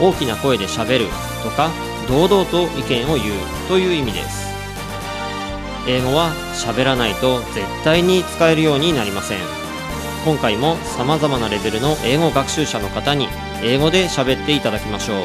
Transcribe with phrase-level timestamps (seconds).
[0.00, 1.06] 大きな声でしゃべる
[1.42, 1.70] とか
[2.08, 4.50] 堂々と意見を言うという意味です。
[5.86, 9.38] 英語は喋らないと絶対に使えるようになりません。
[10.24, 13.28] 今回も様々なレベルの英語学習者の方に
[13.62, 15.16] 英語で喋っていただきましょう。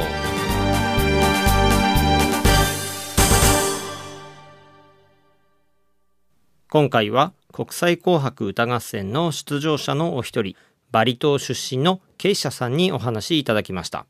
[6.70, 10.56] 今回は国際紅白歌合戦の出場者のお一人
[10.92, 14.06] バリ島出身のケイシャさんにお話いただきました。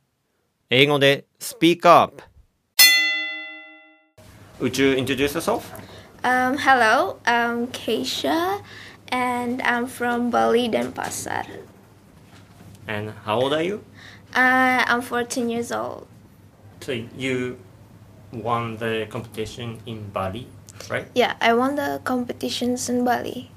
[0.70, 2.22] 英語で Speak Up
[4.60, 5.62] Would you introduce yourself?
[6.22, 8.62] Um, hello, I'm Keisha,
[9.08, 11.46] and I'm from Bali, Denpasar.
[12.86, 13.82] And how old are you?
[14.34, 16.06] Uh, I'm 14 years old.
[16.80, 17.56] So you
[18.32, 20.46] won the competition in Bali,
[20.90, 21.06] right?
[21.14, 23.50] Yeah, I won the competitions in Bali,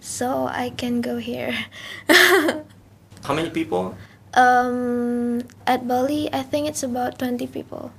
[0.00, 1.54] so I can go here.
[2.08, 3.94] How many people?
[4.37, 7.91] um, at Bali, I think it's about 20 people.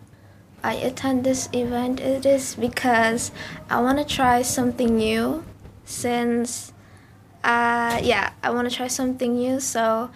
[0.63, 2.01] I attend this event.
[2.01, 3.31] It is because
[3.69, 5.45] I want to try something new
[5.85, 6.73] since
[7.45, 10.11] uh, yeah, I want to try something new so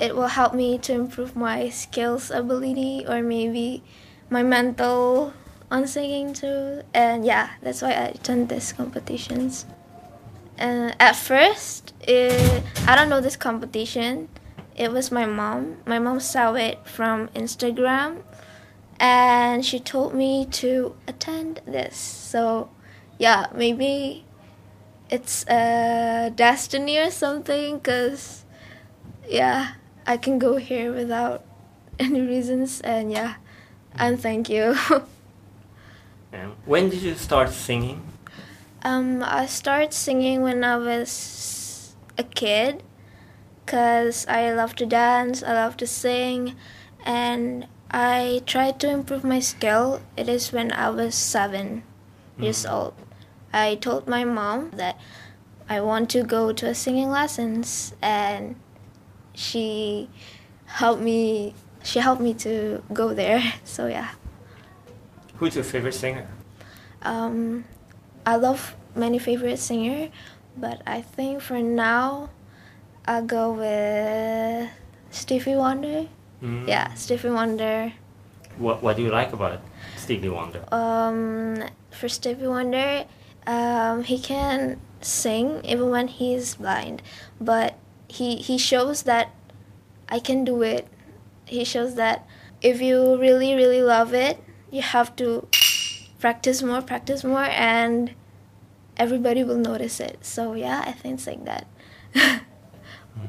[0.00, 3.82] it will help me to improve my skills ability or maybe
[4.30, 5.32] my mental
[5.70, 6.82] on singing too.
[6.94, 9.66] And yeah that's why I attend these competitions.
[10.58, 14.28] Uh, at first it, I don't know this competition
[14.80, 15.76] it was my mom.
[15.84, 18.22] My mom saw it from Instagram
[18.98, 21.96] and she told me to attend this.
[21.96, 22.70] So
[23.18, 24.24] yeah maybe
[25.10, 28.46] it's a destiny or something because
[29.28, 29.74] yeah
[30.06, 31.44] i can go here without
[31.98, 33.34] any reasons and yeah
[33.96, 34.74] and thank you.
[36.64, 38.00] When did you start singing?
[38.82, 42.82] um i started singing when i was a kid
[43.70, 46.56] because i love to dance i love to sing
[47.04, 50.00] and i tried to improve my skill.
[50.16, 51.84] It is when i was seven
[52.36, 52.94] years old.
[53.52, 54.98] I told my mom that
[55.68, 58.56] i want to go to a singing lessons and
[59.34, 60.08] she
[60.66, 61.54] helped me
[61.84, 63.40] she helped me to go there.
[63.64, 64.10] So yeah.
[65.36, 66.26] Who's your favorite singer?
[67.02, 67.64] um,
[68.26, 70.10] I love many favorite singer,
[70.56, 72.30] but I think for now
[73.06, 74.70] I'll go with
[75.10, 76.06] Stevie Wonder.
[76.42, 76.68] Mm.
[76.68, 77.92] Yeah, Stevie Wonder.
[78.58, 79.60] What What do you like about
[79.96, 80.64] Stevie Wonder?
[80.72, 83.04] Um, for Stevie Wonder,
[83.46, 87.02] um, he can sing even when he's blind,
[87.40, 87.78] but
[88.08, 89.30] he he shows that
[90.08, 90.86] I can do it.
[91.46, 92.26] He shows that
[92.60, 94.38] if you really really love it,
[94.70, 95.48] you have to
[96.18, 98.12] practice more, practice more, and
[98.96, 100.24] everybody will notice it.
[100.24, 101.66] So yeah, I think it's like that.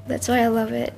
[0.07, 0.93] That's why I love it.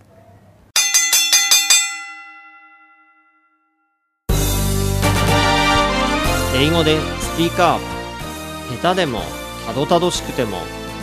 [6.56, 9.22] 英語でスピーカー下手でも
[9.66, 10.58] たどたどしくても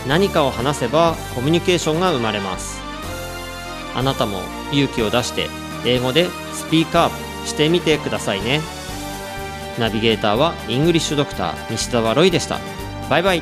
[0.07, 2.81] 何かを話せばコミュニケーションが生まれます。
[3.93, 4.39] あなたも
[4.71, 5.49] 勇気を出して
[5.85, 8.61] 英語でスピーカーしてみてくださいね。
[9.77, 12.59] ナビゲーターはイングリッシュドクター西澤ロイでした。
[13.09, 13.41] バイバイ